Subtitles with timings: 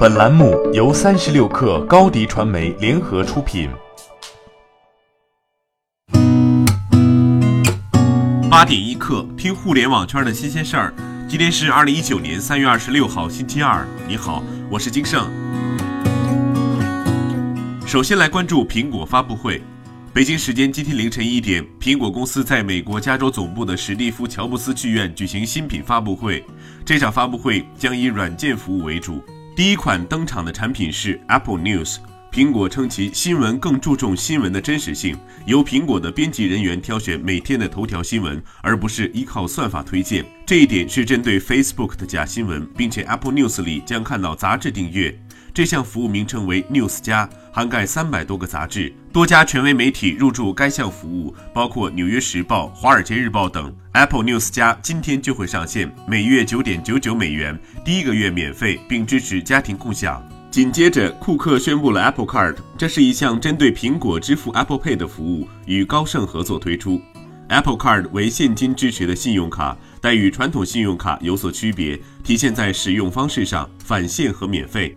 [0.00, 3.68] 本栏目由三十六氪高低传媒联合出品。
[8.50, 10.94] 八点一刻，听互联网圈的新鲜事儿。
[11.28, 13.86] 今天是二零一九年三月二十六号，星期二。
[14.08, 15.30] 你好，我是金盛。
[17.86, 19.62] 首先来关注苹果发布会。
[20.14, 26.42] 北京时间今天凌晨一点，苹果公司在美国加州总部的史蒂夫·乔布斯剧院举行新品发布会。
[26.86, 29.22] 这场发布会将以软件服务为主。
[29.60, 31.98] 第一款登场的产品是 Apple News。
[32.32, 35.14] 苹果称其新闻更注重新闻的真实性，
[35.44, 40.24] 由苹果的编辑人员挑选每天的头条新闻，而不是依靠算法推荐。
[40.46, 45.14] 这一点是针对 Facebook 的假新闻，并且 Apple News 里将看到杂志订阅。
[45.52, 53.74] 这项服务名称为 News 加，涵盖三百多个杂志，多家权威媒体入驻该项服务，包括《纽约时报》《华尔街日报》等。
[53.92, 60.22] Apple News 加今天就会上线，每月九点九九美元，第一个月免费，并支持家庭共享。
[60.50, 67.00] 紧接着，库克宣布了 Apple Card，这是一项针对苹果支付 Apple Pay 的服务，与高盛合作推出。
[67.48, 74.96] Apple Card 为现金支持的信用卡，但与传统信用卡有所区别，体现在使用方式上，返现和免费。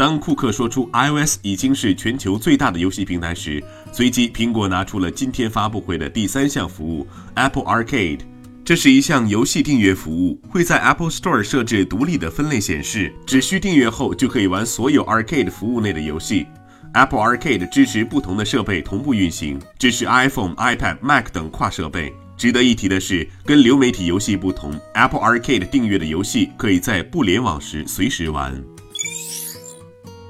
[0.00, 3.62] 当库克说出 iOS 已经是全球最大的游戏平台时，
[3.92, 8.20] 随即苹果拿出了今天发布会的第三项服务 Apple Arcade。
[8.64, 16.46] 这是一项游戏订阅服务，会在 Apple Store 设置独立的分类显示，只需订阅后就可以玩所有 Arcade 服务内的游戏。
[16.94, 22.10] Apple Arcade 支持不同的设备同步运行，支持 iPhone、iPad、Mac 等跨设备。
[22.38, 28.58] 值得一提的是，跟流媒体游戏不同，Apple Arcade 订阅的游戏可以在不联网时随时玩。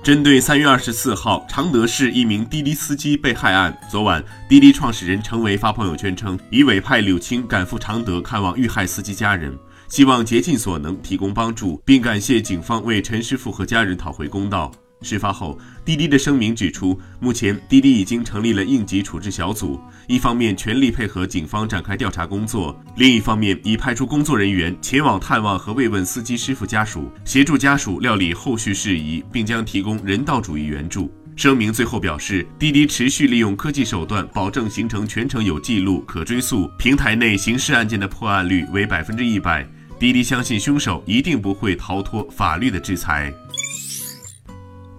[0.02, 9.54] 针对三月二十四号常德市一名滴滴司机被害案，昨晚滴滴创始人程维发朋友圈称，已委派柳青赶赴常德看望遇害司机家人，
[9.88, 14.72] 希望竭尽所能提供帮助，并感谢警方为陈师傅和家人讨回公道。
[15.02, 31.10] 事发后，滴滴的声明指出，目前滴滴已经成立了应急处置小组，一方面全力配合警方展开调查工作，另一方面已派出工作人员前往探望和慰问司机师傅家属，协助家属料理后续事宜，并将提供人道主义援助。
[31.36, 39.66] 声明最后表示，滴滴持续利用科技手段，保证行程全程有记录、可追溯，平台内刑事案件的破案率为百分之一百。
[39.98, 43.33] 滴滴相信凶手一定不会逃脱法律的制裁。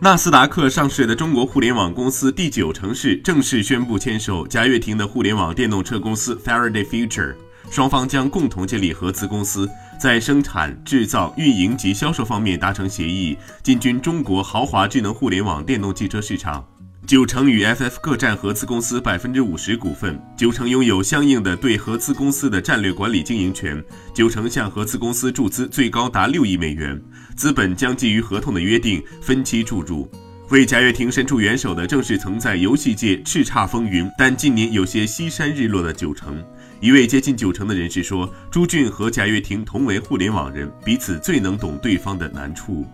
[0.03, 7.35] 纳斯达克上市的中国互联网公司第九城市正式宣布牵手贾跃亭的互联网电动车公司 Faraday Future，
[7.69, 9.69] 双方将共同建立合资公司，
[10.00, 16.66] 在生产、制造、运营及销售方面达成协议，进军中国豪华智能互联网电动汽车市场。
[17.11, 23.83] 九成与 FF 各占合资公司百分之五十股份，九成拥有相应的对合资公司的战略管理经营权，
[24.13, 26.97] 九成向合资公司注资最高达六亿美元，
[27.35, 30.09] 资本将基于合同的约定分期注入。
[30.51, 36.41] 为贾跃亭伸出援手的，正是曾在游戏界叱咤风云，但近年有些西山日落的九成。
[36.79, 42.88] 一位接近九成的人士说：“朱俊和贾跃亭同为互联网人，彼此最能懂对方的难处。”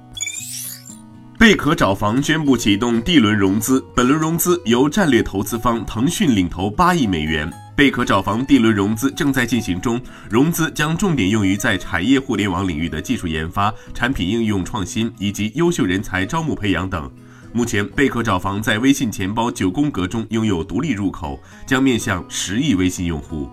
[1.40, 7.48] 贝壳找房宣布启动 D 轮融资，本轮融资由战略投资方腾讯领投八亿美元。
[7.76, 17.10] 贝壳找房 D 轮融资正在进行中，融资将重点用于在产业互联网领域的技术研发、产品应用创新以及优秀人才招募培养等。
[17.54, 23.48] 目前，贝壳找房在微信钱包九宫格中拥有独立入口，将面向十亿微信用户。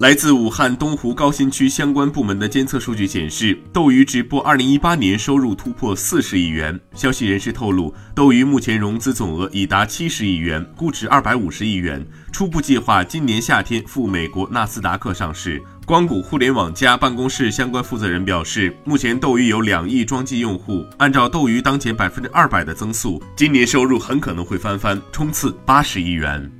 [0.00, 6.80] 来自武汉东湖高新区相关部门的监测数据显示，斗鱼直播2018年收入突破40亿元。
[6.94, 12.02] 消息人士透露，斗鱼目前融资总额已达70亿元，估值250亿元，
[12.32, 15.62] 初步计划今年夏天赴美国纳斯达克上市。
[15.84, 26.50] 光谷互联网加办公室相关负责人表示，目前斗鱼有两亿装机用户，按照斗鱼当前百分之二百的增速，今年收入很可能会翻番，冲刺80亿元。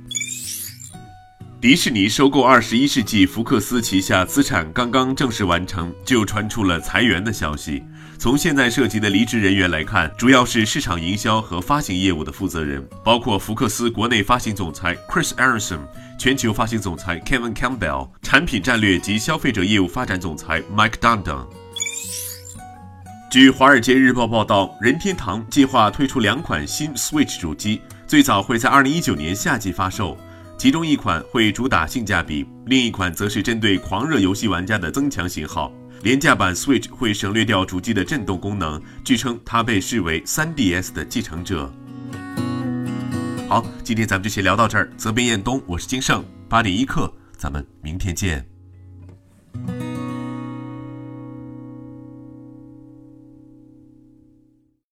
[1.61, 7.83] 迪士尼收购二十一世纪福克斯旗下资产刚刚正式完成，就传出了裁员的消息。
[8.17, 15.81] 从现在涉及的离职人员来看，主要是市场营销和发行业务的负责人，包括福克斯国内发行总裁 Chris Arison、
[16.17, 21.47] 全球发行总裁 Kevin Campbell、产品战略及消费者业务发展总裁 Mike Dunn 等。
[23.29, 30.17] 据《华尔街日报》报道，任天堂计划推出两款新 Switch 主机，最早会在二零一九年夏季发售。
[30.61, 35.73] 其中一款会主打性价比，另一款则是针对狂热游戏玩家的增强型号。
[36.03, 41.73] 廉价版 Switch 会省略掉主机的震动功能，据称它被视为 3DS 的继承者。
[43.49, 44.87] 好，今天咱们就先聊到这儿。
[44.97, 48.45] 责编：彦东，我是金盛，八点一刻，咱们明天见。